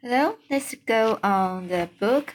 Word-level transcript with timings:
Hello, 0.00 0.36
let's 0.48 0.76
go 0.86 1.18
on 1.24 1.66
the 1.66 1.90
book 1.98 2.32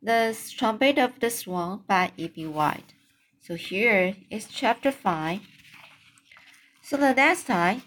The 0.00 0.38
Trumpet 0.56 0.96
of 0.96 1.18
the 1.18 1.28
Swan 1.28 1.82
by 1.88 2.12
E.B. 2.16 2.46
White. 2.46 2.94
So 3.40 3.56
here 3.56 4.14
is 4.30 4.46
chapter 4.46 4.92
5. 4.92 5.40
So 6.82 6.98
the 6.98 7.14
next 7.14 7.48
time, 7.48 7.82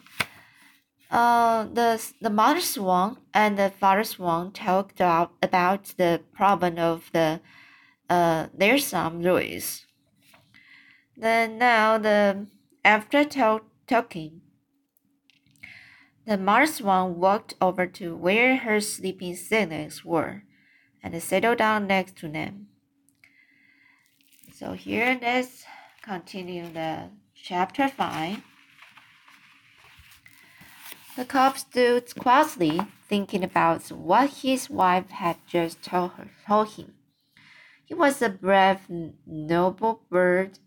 uh, 1.09 1.67
the, 1.71 2.05
the 2.19 2.29
mother 2.29 2.59
swan 2.59 3.19
and 3.33 3.57
the 3.57 3.69
father 3.79 4.03
swan 4.03 4.51
talked 4.51 4.99
about, 4.99 5.31
about 5.41 5.93
the 5.95 6.21
problem 6.33 6.77
of 6.77 7.09
the 7.13 7.39
uh, 8.09 8.47
their 8.53 8.77
son 8.77 9.21
Louis. 9.21 9.85
Then 11.15 11.59
now 11.59 11.97
the 11.97 12.47
after 12.83 13.23
talk, 13.23 13.63
talking, 13.87 14.41
the 16.29 16.37
mother 16.37 16.67
swan 16.67 17.17
walked 17.17 17.55
over 17.59 17.87
to 17.87 18.15
where 18.15 18.57
her 18.57 18.79
sleeping 18.79 19.35
siblings 19.35 20.05
were 20.05 20.43
and 21.01 21.23
settled 21.23 21.57
down 21.57 21.87
next 21.87 22.15
to 22.17 22.27
them. 22.27 22.67
So 24.53 24.73
here 24.73 25.17
let's 25.19 25.65
continue 26.03 26.71
the 26.71 27.09
chapter 27.33 27.87
5. 27.87 28.43
The 31.17 31.25
cob 31.25 31.57
stood 31.57 32.15
quietly 32.15 32.79
thinking 33.07 33.43
about 33.43 33.91
what 33.91 34.29
his 34.29 34.69
wife 34.69 35.09
had 35.09 35.37
just 35.47 35.81
told, 35.81 36.11
her, 36.11 36.27
told 36.45 36.73
him. 36.73 36.93
He 37.85 37.95
was 37.95 38.21
a 38.21 38.29
brave, 38.29 38.81
noble 39.25 40.03
bird, 40.11 40.59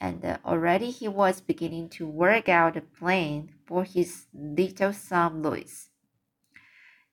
and 0.00 0.24
already 0.44 0.90
he 0.90 1.06
was 1.06 1.40
beginning 1.40 1.88
to 1.90 2.06
work 2.06 2.48
out 2.48 2.76
a 2.76 2.80
plan 2.80 3.50
for 3.66 3.84
his 3.84 4.26
little 4.32 4.92
son 4.92 5.42
Louis. 5.42 5.90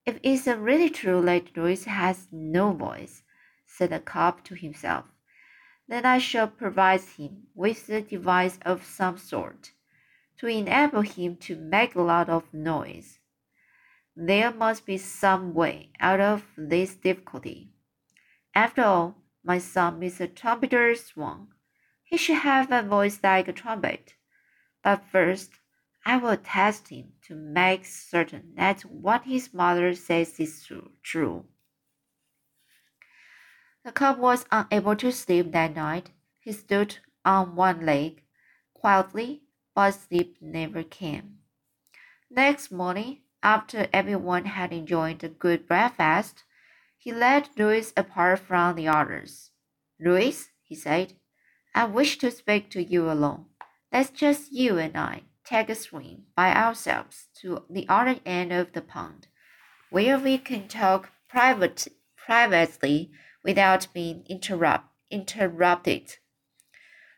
If 0.06 0.20
it's 0.24 0.48
really 0.48 0.90
true 0.90 1.22
that 1.24 1.56
Louis 1.58 1.84
has 1.84 2.28
no 2.32 2.72
voice, 2.72 3.24
said 3.66 3.90
the 3.90 4.00
cock 4.00 4.44
to 4.46 4.56
himself, 4.56 5.06
then 5.88 6.06
I 6.06 6.18
shall 6.18 6.48
provide 6.48 7.02
him 7.02 7.48
with 7.54 7.90
a 7.90 8.02
device 8.02 8.58
of 8.66 8.86
some 8.86 9.18
sort 9.18 9.72
to 10.38 10.48
enable 10.48 11.02
him 11.02 11.36
to 11.38 11.56
make 11.56 11.96
a 11.96 12.02
lot 12.02 12.30
of 12.30 12.54
noise. 12.54 13.20
There 14.16 14.52
must 14.52 14.86
be 14.86 14.98
some 14.98 15.54
way 15.54 15.92
out 16.00 16.20
of 16.20 16.44
this 16.58 16.96
difficulty. 16.96 17.70
After 18.56 18.84
all, 18.84 19.16
my 19.44 19.58
son 19.58 20.02
is 20.04 20.20
a 20.22 20.28
trumpeter 20.28 20.96
swan. 20.96 21.50
He 22.08 22.16
should 22.16 22.38
have 22.38 22.72
a 22.72 22.84
voice 22.84 23.20
like 23.22 23.50
a 23.50 23.54
trumpet. 23.54 24.14
But 24.82 25.04
first, 25.12 25.52
I 26.06 26.16
will 26.16 26.38
test 26.38 26.88
him 26.88 27.12
to 27.24 27.36
make 27.36 27.84
certain 27.84 28.54
that 28.56 28.84
what 28.84 29.24
his 29.24 29.54
mother 29.54 29.94
says 29.94 30.40
is 30.40 30.72
true. 31.04 31.46
The 33.84 33.92
cub 33.92 34.20
was 34.20 34.46
unable 34.50 34.96
to 34.96 35.12
sleep 35.12 35.52
that 35.52 35.76
night. 35.76 36.12
He 36.40 36.54
stood 36.54 36.98
on 37.26 37.58
one 37.58 37.86
leg, 37.86 38.24
quietly 38.74 39.44
but 39.76 39.92
sleep 39.92 40.38
never 40.40 40.84
came. 40.84 41.40
Next 42.30 42.72
morning, 42.72 43.24
after 43.44 43.90
everyone 43.92 44.46
had 44.46 44.72
enjoyed 44.72 45.26
a 45.26 45.30
good 45.30 45.68
breakfast, 45.68 46.46
he 46.98 47.12
led 47.12 47.50
Louis 47.58 47.92
apart 47.98 48.40
from 48.40 48.78
the 48.78 48.88
others. 48.88 49.52
Louis, 50.00 50.50
he 50.64 50.74
said, 50.74 51.18
I 51.78 51.86
wish 51.86 52.18
to 52.18 52.32
speak 52.32 52.72
to 52.72 52.84
you 52.84 53.12
alone. 53.12 53.46
Let's 53.94 54.10
just 54.10 54.52
you 54.52 54.80
and 54.80 54.98
I 54.98 55.22
take 55.44 55.70
a 55.70 55.76
swim 55.76 56.24
by 56.36 56.52
ourselves 56.52 57.28
to 57.42 57.66
the 57.70 57.86
other 57.88 58.20
end 58.26 58.52
of 58.52 58.74
the 58.74 58.82
pond, 58.82 59.28
where 59.92 60.18
we 60.18 60.40
can 60.40 60.68
talk 60.68 61.12
private, 61.30 61.88
privately 62.16 63.12
without 63.44 63.94
being 63.94 64.26
interrupt, 64.28 64.88
interrupted. 65.12 66.16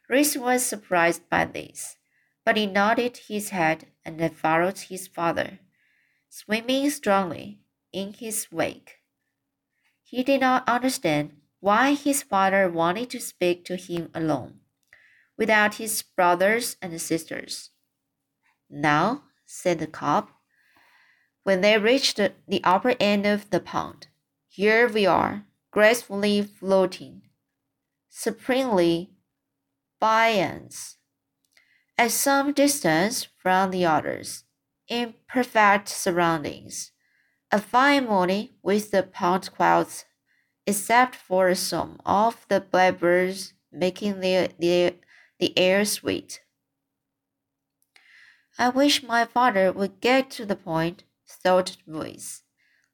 Louis 0.10 0.36
was 0.36 0.66
surprised 0.66 1.30
by 1.30 1.46
this 1.46 1.96
but 2.44 2.58
he 2.58 2.66
nodded 2.66 3.16
his 3.30 3.52
head 3.52 3.86
and 4.04 4.36
followed 4.36 4.78
his 4.78 5.08
father, 5.08 5.60
swimming 6.28 6.90
strongly 6.90 7.62
in 7.94 8.12
his 8.12 8.52
wake. 8.52 8.98
He 10.04 10.22
did 10.22 10.42
not 10.42 10.68
understand 10.68 11.39
why 11.60 11.94
his 11.94 12.24
father 12.24 12.70
wanted 12.70 13.10
to 13.10 13.20
speak 13.20 13.66
to 13.66 13.76
him 13.76 14.10
alone, 14.14 14.60
without 15.38 15.76
his 15.76 16.02
brothers 16.02 16.78
and 16.82 17.02
sisters. 17.02 17.72
Now, 18.70 19.24
said 19.46 19.80
the 19.80 19.88
cock, 19.88 20.32
when 21.44 21.62
they 21.62 21.78
reached 21.78 22.18
the 22.18 22.62
upper 22.64 22.96
end 23.00 23.26
of 23.26 23.50
the 23.50 23.60
pond, 23.60 24.08
here 24.48 24.88
we 24.88 25.06
are, 25.06 25.46
gracefully 25.72 26.42
floating, 26.44 27.24
supremely 28.10 29.12
buoyant 30.00 30.96
at 31.98 32.12
some 32.12 32.54
distance 32.54 33.28
from 33.38 33.72
the 33.72 33.86
others, 33.86 34.46
in 34.88 35.14
perfect 35.28 35.90
surroundings. 35.90 36.92
A 37.52 37.60
fine 37.60 38.06
morning 38.06 38.50
with 38.62 38.92
the 38.92 39.04
pond 39.04 39.50
clouds, 39.56 40.06
except 40.66 41.16
for 41.16 41.54
some 41.56 42.00
of 42.06 42.46
the 42.50 42.62
blackbirds 42.62 43.54
making 43.72 44.20
the, 44.20 44.50
the, 44.60 44.96
the 45.40 45.58
air 45.58 45.86
sweet. 45.86 46.42
I 48.58 48.70
wish 48.70 49.04
my 49.04 49.26
father 49.26 49.72
would 49.72 50.02
get 50.02 50.30
to 50.32 50.46
the 50.46 50.56
point, 50.56 51.04
thought 51.28 51.78
Louis. 51.88 52.44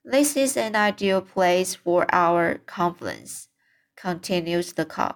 This 0.03 0.37
is 0.37 0.55
an 0.55 0.75
ideal 0.75 1.21
place 1.21 1.73
for 1.73 2.05
our 2.13 2.59
conference, 2.67 3.47
continues 3.95 4.73
the 4.73 4.85
cob. 4.85 5.15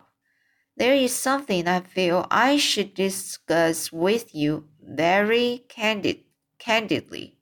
There 0.76 0.96
is 0.96 1.14
something 1.14 1.68
I 1.68 1.82
feel 1.82 2.26
I 2.32 2.58
should 2.58 2.94
discuss 2.94 3.92
with 3.92 4.34
you 4.34 4.70
very 4.82 5.66
candid, 5.70 6.22
candidly 6.58 7.38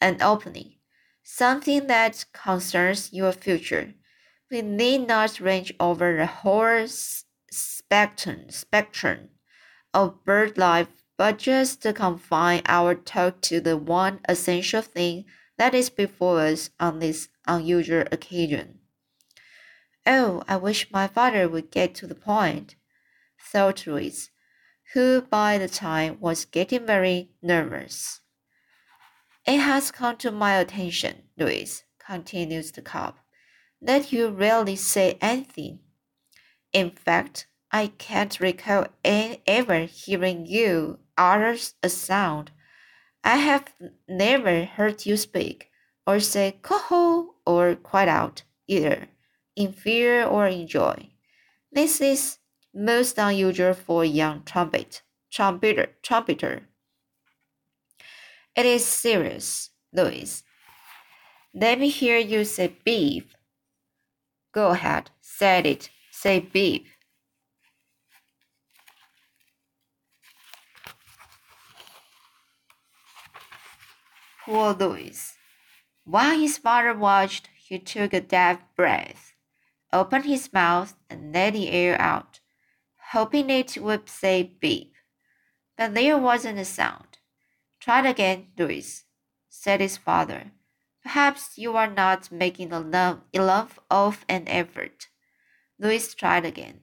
and 0.00 0.22
openly. 0.22 0.78
Something 1.22 1.88
that 1.88 2.26
concerns 2.32 3.12
your 3.12 3.32
future. 3.32 3.94
We 4.50 4.62
need 4.62 5.06
not 5.06 5.40
range 5.40 5.74
over 5.78 6.16
the 6.16 6.26
whole 6.26 6.86
spectrum, 7.50 8.50
spectrum 8.50 9.30
of 9.92 10.24
bird 10.24 10.56
life, 10.56 10.88
but 11.16 11.38
just 11.38 11.82
to 11.82 11.92
confine 11.92 12.62
our 12.66 12.94
talk 12.94 13.40
to 13.42 13.60
the 13.60 13.76
one 13.76 14.20
essential 14.28 14.82
thing 14.82 15.26
that 15.58 15.74
is 15.74 15.90
before 15.90 16.40
us 16.40 16.70
on 16.80 17.00
this 17.00 17.28
unusual 17.46 18.04
occasion. 18.12 18.78
Oh, 20.06 20.42
I 20.48 20.56
wish 20.56 20.90
my 20.90 21.06
father 21.06 21.48
would 21.48 21.70
get 21.70 21.94
to 21.96 22.06
the 22.06 22.14
point, 22.14 22.76
thought 23.38 23.86
Louis, 23.86 24.30
who 24.94 25.20
by 25.20 25.58
the 25.58 25.68
time 25.68 26.18
was 26.20 26.46
getting 26.46 26.86
very 26.86 27.32
nervous. 27.42 28.22
It 29.46 29.58
has 29.58 29.90
come 29.90 30.16
to 30.18 30.30
my 30.30 30.54
attention, 30.54 31.24
Louis, 31.36 31.82
continues 31.98 32.72
the 32.72 32.80
cock, 32.82 33.18
that 33.80 34.12
you 34.12 34.28
rarely 34.28 34.76
say 34.76 35.18
anything. 35.20 35.80
In 36.72 36.90
fact, 36.90 37.46
I 37.70 37.88
can't 37.98 38.40
recall 38.40 38.86
ever 39.04 39.80
hearing 39.80 40.46
you 40.46 40.98
utter 41.16 41.56
a 41.82 41.88
sound. 41.88 42.50
I 43.22 43.36
have 43.36 43.72
never 44.08 44.64
heard 44.64 45.04
you 45.04 45.16
speak, 45.16 45.70
or 46.06 46.20
say 46.20 46.58
coho, 46.62 47.34
or 47.44 47.74
quite 47.74 48.08
out, 48.08 48.42
either 48.66 49.08
in 49.56 49.72
fear 49.72 50.24
or 50.24 50.46
in 50.46 50.66
joy. 50.66 51.10
This 51.72 52.00
is 52.00 52.38
most 52.72 53.18
unusual 53.18 53.74
for 53.74 54.04
a 54.04 54.06
young 54.06 54.44
trumpet, 54.44 55.02
trumpeter, 55.30 55.88
trumpeter. 56.02 56.68
It 58.54 58.66
is 58.66 58.84
serious, 58.84 59.70
Louis. 59.92 60.42
Let 61.52 61.78
me 61.78 61.88
hear 61.88 62.18
you 62.18 62.44
say 62.44 62.76
beep. 62.84 63.30
Go 64.58 64.70
ahead, 64.70 65.12
say 65.20 65.60
it. 65.60 65.88
Say 66.10 66.40
beep. 66.40 66.88
Poor 74.44 74.72
Louis. 74.72 75.36
While 76.04 76.40
his 76.40 76.58
father 76.58 76.92
watched, 76.92 77.48
he 77.56 77.78
took 77.78 78.12
a 78.12 78.20
deep 78.20 78.58
breath 78.74 79.34
opened 79.92 80.24
his 80.24 80.52
mouth 80.52 80.96
and 81.08 81.32
let 81.32 81.52
the 81.52 81.70
air 81.70 81.96
out, 82.00 82.40
hoping 83.12 83.50
it 83.50 83.78
would 83.80 84.08
say 84.08 84.42
beep. 84.42 84.92
But 85.76 85.94
there 85.94 86.18
wasn't 86.18 86.58
a 86.58 86.64
sound. 86.64 87.18
Try 87.78 88.00
it 88.00 88.10
again, 88.10 88.48
Louis, 88.58 89.04
said 89.48 89.80
his 89.80 89.96
father. 89.96 90.50
Perhaps 91.08 91.56
you 91.56 91.74
are 91.74 91.88
not 91.88 92.30
making 92.30 92.70
enough 92.70 93.78
of 93.90 94.26
an 94.28 94.44
effort. 94.46 95.08
Louis 95.78 96.14
tried 96.14 96.44
again. 96.44 96.80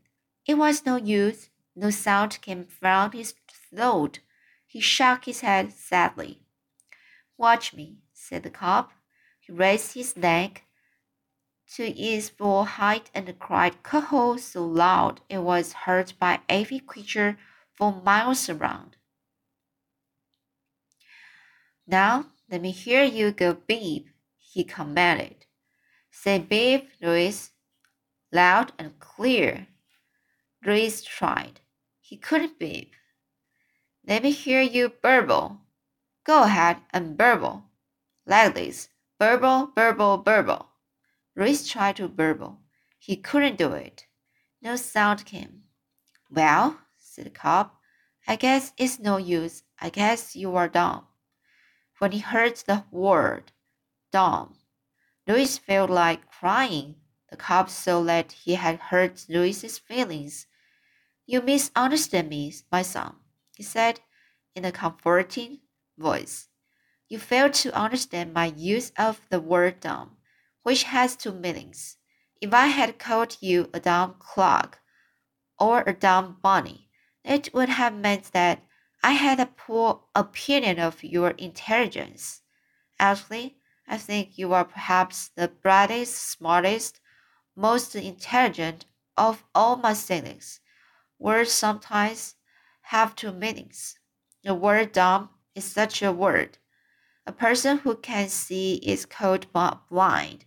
It 0.48 0.56
was 0.56 0.84
no 0.84 0.96
use. 0.96 1.52
No 1.76 1.92
sound 1.92 2.42
came 2.42 2.66
from 2.66 3.12
his 3.12 3.36
throat. 3.70 4.22
He 4.66 4.80
shook 4.80 5.26
his 5.26 5.42
head 5.42 5.74
sadly. 5.74 6.42
Watch 7.38 7.76
me, 7.76 8.00
said 8.14 8.42
the 8.42 8.50
cob. 8.50 8.90
He 9.40 9.54
raised 9.54 9.94
his 9.94 10.18
neck 10.18 10.64
to 11.76 11.84
its 11.84 12.30
full 12.30 12.66
height 12.66 13.12
and 13.14 13.38
cried 13.38 13.84
"Coho!" 13.84 14.38
so 14.38 14.66
loud 14.66 15.22
it 15.30 15.44
was 15.44 15.84
heard 15.86 16.14
by 16.18 16.40
every 16.50 16.80
creature 16.80 17.38
for 17.76 18.02
miles 18.02 18.50
around. 18.50 18.98
Now 21.86 22.32
let 22.50 22.64
me 22.64 22.72
hear 22.72 23.04
you 23.04 23.32
go 23.32 23.54
beep, 23.54 24.10
he 24.56 24.64
commanded. 24.64 25.46
Say 26.10 26.40
beep, 26.40 26.90
Louis, 27.02 27.52
loud 28.32 28.72
and 28.80 28.98
clear. 29.00 29.68
Louis 30.66 31.02
tried. 31.02 31.60
He 32.00 32.16
couldn't 32.16 32.58
beep. 32.58 32.94
Let 34.08 34.24
me 34.24 34.32
hear 34.32 34.62
you 34.62 34.94
burble. 35.04 35.60
Go 36.24 36.44
ahead 36.44 36.78
and 36.94 37.18
burble. 37.18 37.66
Like 38.26 38.56
this. 38.56 38.88
Burble, 39.20 39.74
burble, 39.76 40.20
burble. 40.20 40.68
Louis 41.36 41.68
tried 41.68 41.98
to 41.98 42.08
burble. 42.08 42.62
He 42.98 43.18
couldn't 43.18 43.58
do 43.58 43.74
it. 43.74 44.06
No 44.62 44.78
sound 44.78 45.26
came. 45.26 45.64
Well, 46.32 46.80
said 46.98 47.26
the 47.26 47.30
cob, 47.30 47.72
I 48.26 48.38
guess 48.38 48.72
it's 48.78 49.00
no 49.00 49.18
use. 49.18 49.64
I 49.82 49.90
guess 49.90 50.34
you 50.34 50.56
are 50.56 50.70
dumb. 50.70 51.08
When 52.00 52.14
he 52.14 52.20
heard 52.20 52.56
the 52.56 52.86
word 52.90 53.52
dumb, 54.16 54.56
Louis 55.28 55.58
felt 55.58 55.90
like 55.90 56.32
crying. 56.32 56.96
The 57.30 57.36
cob 57.36 57.70
saw 57.70 58.02
that 58.04 58.32
he 58.32 58.54
had 58.54 58.80
hurt 58.80 59.26
Louis's 59.28 59.78
feelings. 59.78 60.48
You 61.26 61.42
misunderstand 61.42 62.30
me, 62.30 62.54
my 62.72 62.82
son, 62.82 63.18
he 63.58 63.64
said 63.64 64.00
in 64.56 64.64
a 64.64 64.72
comforting 64.72 65.60
voice. 65.98 66.48
You 67.10 67.20
fail 67.20 67.50
to 67.50 67.76
understand 67.76 68.34
my 68.34 68.54
use 68.56 68.94
of 68.98 69.20
the 69.30 69.42
word 69.42 69.82
dumb, 69.82 70.16
which 70.64 70.84
has 70.84 71.18
two 71.18 71.34
meanings. 71.34 71.98
If 72.40 72.54
I 72.54 72.68
had 72.68 72.98
called 72.98 73.36
you 73.42 73.70
a 73.74 73.82
dumb 73.82 74.16
clock 74.20 74.80
or 75.60 75.82
a 75.82 75.92
dumb 75.92 76.38
bunny, 76.42 76.90
it 77.26 77.54
would 77.54 77.68
have 77.68 77.94
meant 77.94 78.32
that 78.32 78.64
I 79.04 79.12
had 79.12 79.42
a 79.42 79.46
poor 79.46 80.06
opinion 80.16 80.80
of 80.80 81.04
your 81.04 81.32
intelligence. 81.32 82.44
Actually, 82.98 83.58
I 83.88 83.98
think 83.98 84.38
you 84.38 84.54
are 84.54 84.66
perhaps 84.66 85.30
the 85.36 85.48
brightest, 85.48 86.16
smartest, 86.16 87.00
most 87.56 87.96
intelligent 87.96 88.86
of 89.16 89.44
all 89.54 89.76
my 89.76 89.94
siblings. 89.94 90.60
Words 91.20 91.52
sometimes 91.52 92.36
have 92.82 93.16
two 93.16 93.32
meanings. 93.32 94.00
The 94.44 94.54
word 94.54 94.92
dumb 94.92 95.30
is 95.56 95.66
such 95.66 96.02
a 96.02 96.12
word. 96.12 96.58
A 97.26 97.32
person 97.32 97.80
who 97.80 97.96
can 97.96 98.30
see 98.30 98.76
is 98.76 99.06
called 99.06 99.48
blind. 99.54 100.46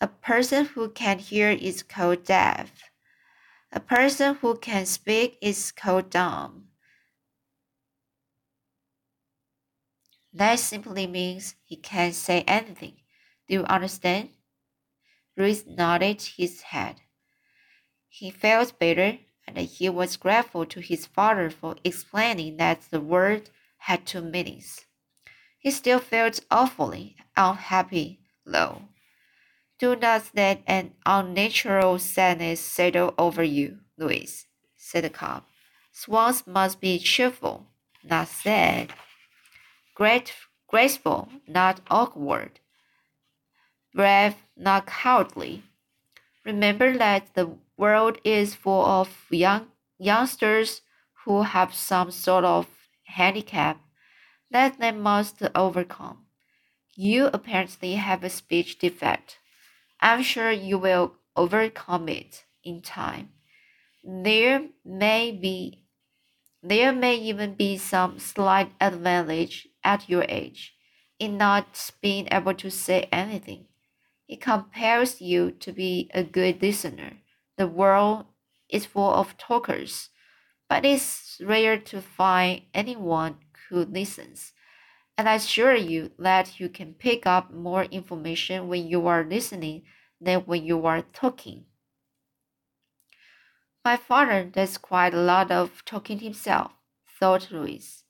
A 0.00 0.08
person 0.08 0.66
who 0.66 0.90
can 0.90 1.18
hear 1.18 1.50
is 1.50 1.82
called 1.82 2.24
deaf. 2.24 2.90
A 3.72 3.80
person 3.80 4.36
who 4.36 4.56
can 4.56 4.86
speak 4.86 5.38
is 5.42 5.72
called 5.72 6.10
dumb. 6.10 6.67
That 10.38 10.60
simply 10.60 11.08
means 11.08 11.56
he 11.64 11.74
can't 11.74 12.14
say 12.14 12.42
anything. 12.42 12.94
Do 13.48 13.54
you 13.54 13.64
understand? 13.64 14.28
Louis 15.36 15.66
nodded 15.66 16.22
his 16.22 16.60
head. 16.60 17.00
He 18.08 18.30
felt 18.30 18.78
better, 18.78 19.18
and 19.48 19.58
he 19.58 19.88
was 19.88 20.16
grateful 20.16 20.64
to 20.66 20.78
his 20.78 21.06
father 21.06 21.50
for 21.50 21.74
explaining 21.82 22.56
that 22.58 22.82
the 22.92 23.00
word 23.00 23.50
had 23.78 24.06
two 24.06 24.20
meanings. 24.20 24.86
He 25.58 25.72
still 25.72 25.98
felt 25.98 26.38
awfully 26.52 27.16
unhappy, 27.36 28.20
though. 28.46 28.82
Do 29.80 29.96
not 29.96 30.30
let 30.36 30.62
an 30.68 30.92
unnatural 31.04 31.98
sadness 31.98 32.60
settle 32.60 33.12
over 33.18 33.42
you, 33.42 33.78
Louis, 33.96 34.46
said 34.76 35.02
the 35.02 35.10
cob. 35.10 35.42
Swans 35.90 36.46
must 36.46 36.80
be 36.80 37.00
cheerful, 37.00 37.66
not 38.04 38.28
sad 38.28 38.92
great, 39.98 40.32
graceful, 40.68 41.28
not 41.48 41.80
awkward, 41.90 42.60
brave, 43.92 44.36
not 44.56 44.86
cowardly. 44.86 45.64
Remember 46.44 46.96
that 46.96 47.34
the 47.34 47.50
world 47.76 48.18
is 48.22 48.54
full 48.54 48.84
of 48.86 49.26
young 49.28 49.66
youngsters 49.98 50.82
who 51.24 51.42
have 51.42 51.74
some 51.74 52.12
sort 52.12 52.44
of 52.44 52.68
handicap 53.06 53.80
that 54.52 54.78
they 54.78 54.92
must 54.92 55.42
overcome. 55.56 56.18
You 56.94 57.30
apparently 57.32 57.94
have 57.94 58.22
a 58.22 58.30
speech 58.30 58.78
defect. 58.78 59.38
I'm 60.00 60.22
sure 60.22 60.52
you 60.52 60.78
will 60.78 61.14
overcome 61.34 62.08
it 62.08 62.44
in 62.62 62.82
time. 62.82 63.30
There 64.04 64.68
may 64.84 65.32
be 65.32 65.87
there 66.62 66.92
may 66.92 67.16
even 67.16 67.54
be 67.54 67.76
some 67.78 68.18
slight 68.18 68.72
advantage 68.80 69.68
at 69.84 70.08
your 70.08 70.24
age 70.28 70.74
in 71.18 71.36
not 71.36 71.90
being 72.00 72.28
able 72.30 72.54
to 72.54 72.70
say 72.70 73.08
anything. 73.12 73.66
It 74.28 74.40
compels 74.40 75.20
you 75.20 75.50
to 75.52 75.72
be 75.72 76.10
a 76.14 76.24
good 76.24 76.62
listener. 76.62 77.18
The 77.56 77.66
world 77.68 78.26
is 78.68 78.86
full 78.86 79.12
of 79.12 79.36
talkers, 79.38 80.10
but 80.68 80.84
it's 80.84 81.40
rare 81.44 81.78
to 81.78 82.02
find 82.02 82.62
anyone 82.74 83.38
who 83.68 83.84
listens. 83.84 84.52
And 85.18 85.28
I 85.28 85.34
assure 85.34 85.74
you 85.74 86.12
that 86.18 86.58
you 86.60 86.68
can 86.68 86.94
pick 86.94 87.26
up 87.26 87.52
more 87.52 87.84
information 87.84 88.68
when 88.68 88.86
you 88.88 89.06
are 89.08 89.24
listening 89.24 89.84
than 90.20 90.40
when 90.42 90.64
you 90.64 90.86
are 90.86 91.02
talking. 91.02 91.66
My 93.84 93.96
father 93.96 94.44
does 94.44 94.76
quite 94.76 95.14
a 95.14 95.20
lot 95.20 95.50
of 95.50 95.84
talking 95.84 96.18
himself, 96.18 96.72
thought 97.18 97.50
Louis. 97.50 98.04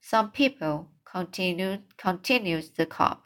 Some 0.00 0.30
people, 0.30 0.90
continued, 1.04 1.82
continues 1.96 2.70
the 2.70 2.86
cob, 2.86 3.18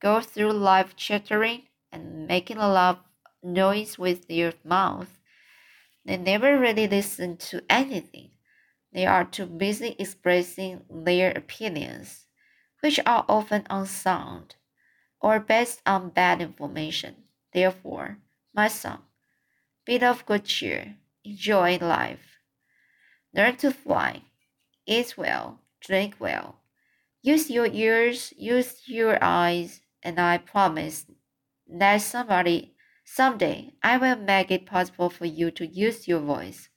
go 0.00 0.20
through 0.20 0.52
life 0.52 0.96
chattering 0.96 1.62
and 1.92 2.26
making 2.26 2.58
a 2.58 2.68
lot 2.68 2.98
of 2.98 3.02
noise 3.42 3.98
with 3.98 4.28
their 4.28 4.54
mouth. 4.64 5.18
They 6.04 6.16
never 6.16 6.58
really 6.58 6.88
listen 6.88 7.36
to 7.38 7.62
anything. 7.70 8.30
They 8.92 9.06
are 9.06 9.24
too 9.24 9.46
busy 9.46 9.94
expressing 9.98 10.84
their 10.90 11.30
opinions, 11.30 12.26
which 12.80 12.98
are 13.06 13.24
often 13.28 13.66
unsound 13.70 14.56
or 15.20 15.40
based 15.40 15.80
on 15.86 16.10
bad 16.10 16.42
information. 16.42 17.24
Therefore, 17.52 18.18
my 18.54 18.68
son, 18.68 18.98
be 19.84 20.00
of 20.02 20.26
good 20.26 20.44
cheer 20.44 20.96
enjoy 21.26 21.78
life. 21.78 22.38
Learn 23.34 23.56
to 23.56 23.70
fly, 23.70 24.22
eat 24.86 25.14
well, 25.18 25.60
drink 25.80 26.14
well. 26.18 26.60
Use 27.22 27.50
your 27.50 27.66
ears, 27.66 28.32
use 28.36 28.82
your 28.86 29.18
eyes, 29.20 29.80
and 30.02 30.20
I 30.20 30.38
promise 30.38 31.06
that 31.68 31.98
somebody, 31.98 32.74
someday, 33.04 33.72
I 33.82 33.96
will 33.98 34.16
make 34.16 34.50
it 34.50 34.64
possible 34.66 35.10
for 35.10 35.26
you 35.26 35.50
to 35.50 35.66
use 35.66 36.06
your 36.06 36.20
voice. 36.20 36.68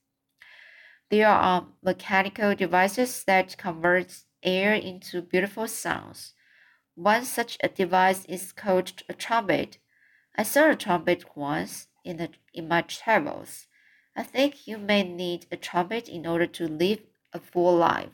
There 1.11 1.27
are 1.27 1.67
mechanical 1.83 2.55
devices 2.55 3.23
that 3.25 3.57
convert 3.57 4.23
air 4.43 4.73
into 4.73 5.21
beautiful 5.21 5.67
sounds. 5.67 6.33
One 6.95 7.25
such 7.25 7.57
a 7.63 7.69
device 7.69 8.25
is 8.25 8.51
called 8.51 9.03
a 9.07 9.13
trumpet. 9.13 9.77
I 10.35 10.43
saw 10.43 10.71
a 10.71 10.75
trumpet 10.75 11.25
once 11.35 11.87
in, 12.03 12.17
the, 12.17 12.29
in 12.53 12.67
my 12.67 12.81
travels. 12.81 13.67
I 14.19 14.23
think 14.23 14.67
you 14.67 14.77
may 14.77 15.03
need 15.03 15.45
a 15.49 15.55
trumpet 15.55 16.09
in 16.09 16.27
order 16.27 16.45
to 16.45 16.67
live 16.67 16.99
a 17.31 17.39
full 17.39 17.77
life. 17.77 18.09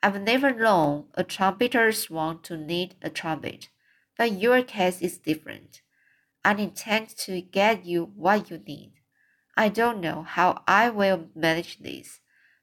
I've 0.00 0.22
never 0.22 0.54
known 0.54 1.06
a 1.14 1.24
trumpeter 1.24 1.90
swan 1.90 2.40
to 2.42 2.56
need 2.56 2.94
a 3.02 3.10
trumpet, 3.10 3.68
but 4.16 4.38
your 4.38 4.62
case 4.62 5.02
is 5.02 5.18
different. 5.18 5.82
I 6.44 6.54
intend 6.54 7.08
to 7.26 7.40
get 7.40 7.84
you 7.84 8.12
what 8.14 8.48
you 8.48 8.58
need. 8.58 8.92
I 9.56 9.70
don't 9.70 10.00
know 10.00 10.22
how 10.22 10.62
I 10.68 10.88
will 10.90 11.26
manage 11.34 11.80
this, 11.80 12.20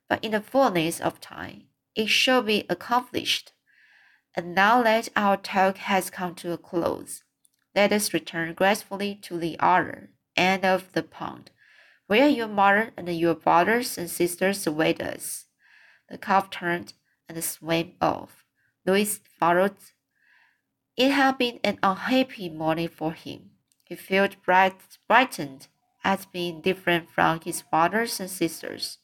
but 0.08 0.24
in 0.24 0.32
the 0.32 0.40
fullness 0.40 1.02
of 1.02 1.20
time, 1.20 1.64
it 1.94 2.08
shall 2.08 2.42
be 2.42 2.66
accomplished. 2.70 3.52
And 4.34 4.56
now 4.56 4.82
that 4.84 5.10
our 5.18 5.36
talk 5.36 5.76
has 5.76 6.10
come 6.10 6.36
to 6.36 6.54
a 6.54 6.58
close, 6.58 7.26
let 7.76 7.92
us 7.92 8.14
return 8.14 8.54
gracefully 8.54 9.16
to 9.24 9.38
the 9.38 9.60
other 9.60 10.12
end 10.38 10.64
of 10.64 10.94
the 10.94 11.04
pond 11.04 11.52
where 12.12 12.28
your 12.28 12.50
mother 12.50 12.92
and 12.98 13.08
your 13.08 13.34
brothers 13.34 13.98
and 13.98 14.10
sisters 14.10 14.68
await 14.68 15.02
us. 15.02 15.46
The 16.10 16.18
calf 16.18 16.50
turned 16.50 16.92
and 17.30 17.42
swam 17.42 17.94
off. 18.02 18.44
Louis 18.86 19.22
followed. 19.40 19.78
It 20.98 21.12
had 21.12 21.38
been 21.38 21.62
an 21.64 21.80
unhappy 21.82 22.50
morning 22.50 22.90
for 22.90 23.14
him. 23.14 23.52
He 23.86 23.96
felt 23.96 24.44
bright, 24.44 24.76
brightened 25.08 25.70
at 26.04 26.30
being 26.34 26.60
different 26.60 27.10
from 27.10 27.40
his 27.40 27.62
brothers 27.62 28.20
and 28.20 28.30
sisters. 28.30 28.98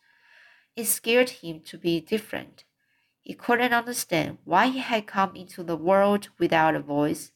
It 0.76 0.88
scared 0.88 1.30
him 1.30 1.62
to 1.62 1.78
be 1.78 2.02
different. 2.02 2.66
He 3.22 3.36
couldn't 3.36 3.72
understand 3.72 4.40
why 4.44 4.68
he 4.68 4.80
had 4.80 5.08
come 5.08 5.34
into 5.34 5.64
the 5.64 5.78
world 5.78 6.28
without 6.38 6.76
a 6.76 6.82
voice, 6.82 7.32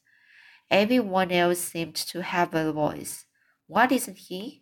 Everyone 0.69 1.31
else 1.31 1.59
seemed 1.59 1.95
to 1.95 2.23
have 2.23 2.53
a 2.53 2.73
voice. 2.73 3.25
What 3.67 3.93
isn't 3.93 4.17
he? 4.17 4.60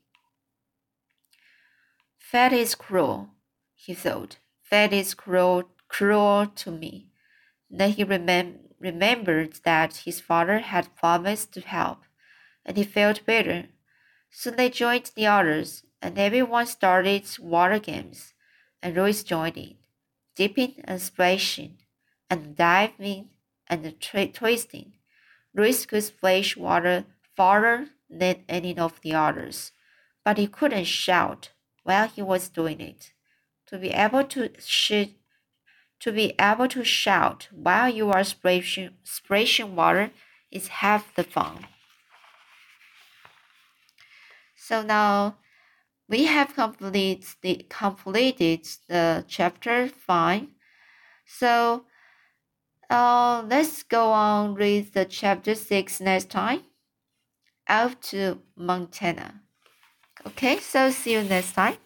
Fate 2.31 2.53
is 2.53 2.75
cruel, 2.75 3.31
he 3.73 3.95
thought. 3.95 4.37
Fate 4.61 4.93
is 4.93 5.15
cruel, 5.15 5.63
cruel 5.87 6.45
to 6.57 6.69
me. 6.69 7.09
Then 7.71 7.89
he 7.93 8.05
remem- 8.05 8.69
remembered 8.79 9.53
that 9.63 10.03
his 10.05 10.21
father 10.21 10.59
had 10.59 10.95
promised 10.95 11.53
to 11.53 11.61
help, 11.61 12.03
and 12.63 12.77
he 12.77 12.83
felt 12.83 13.25
better. 13.25 13.69
Soon 14.29 14.57
they 14.57 14.69
joined 14.69 15.11
the 15.15 15.25
others, 15.25 15.83
and 16.03 16.19
everyone 16.19 16.67
started 16.67 17.25
water 17.39 17.79
games, 17.79 18.35
and 18.79 18.95
Louis 18.95 19.23
joined 19.23 19.57
in, 19.57 19.77
dipping 20.35 20.81
and 20.83 21.01
splashing, 21.01 21.79
and 22.29 22.55
diving 22.55 23.29
and 23.67 23.99
twisting. 24.35 24.93
Louis 25.55 25.83
could 25.83 26.03
splash 26.03 26.55
water 26.55 27.05
farther 27.35 27.89
than 28.07 28.43
any 28.47 28.77
of 28.77 29.01
the 29.01 29.15
others, 29.15 29.71
but 30.23 30.37
he 30.37 30.45
couldn't 30.45 30.85
shout 30.85 31.49
while 31.83 32.07
he 32.07 32.21
was 32.21 32.49
doing 32.49 32.79
it. 32.81 33.13
To 33.67 33.77
be 33.77 33.89
able 33.89 34.23
to 34.25 34.49
shoot, 34.59 35.09
to 35.99 36.11
be 36.11 36.33
able 36.39 36.67
to 36.69 36.83
shout 36.83 37.49
while 37.51 37.89
you 37.89 38.09
are 38.09 38.23
splashing, 38.23 38.91
splashing 39.03 39.75
water 39.75 40.11
is 40.51 40.67
half 40.67 41.13
the 41.15 41.23
fun. 41.23 41.67
So 44.55 44.81
now 44.81 45.37
we 46.07 46.25
have 46.25 46.53
completed 46.55 47.25
the 47.41 47.65
completed 47.69 48.67
the 48.87 49.23
chapter 49.27 49.87
five. 49.87 50.47
So 51.25 51.85
uh, 52.89 53.45
let's 53.47 53.83
go 53.83 54.11
on 54.11 54.55
with 54.55 54.93
the 54.93 55.05
chapter 55.05 55.53
six 55.53 56.01
next 56.01 56.31
time. 56.31 56.63
Out 57.67 58.01
to 58.03 58.39
Montana. 58.55 59.43
Okay, 60.25 60.59
so 60.59 60.91
see 60.91 61.13
you 61.13 61.23
next 61.23 61.53
time. 61.53 61.77